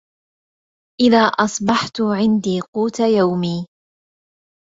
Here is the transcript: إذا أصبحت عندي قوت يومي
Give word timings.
إذا 1.01 1.19
أصبحت 1.27 2.01
عندي 2.01 2.61
قوت 2.73 2.99
يومي 3.17 3.67